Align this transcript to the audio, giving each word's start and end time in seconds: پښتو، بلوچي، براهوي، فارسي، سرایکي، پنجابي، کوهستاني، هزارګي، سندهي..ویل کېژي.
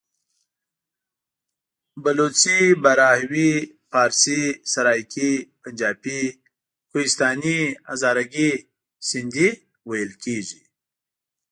پښتو، 0.03 1.99
بلوچي، 2.03 2.59
براهوي، 2.83 3.51
فارسي، 3.91 4.41
سرایکي، 4.71 5.31
پنجابي، 5.61 6.21
کوهستاني، 6.91 7.59
هزارګي، 7.89 8.51
سندهي..ویل 9.09 10.11
کېژي. 10.23 10.61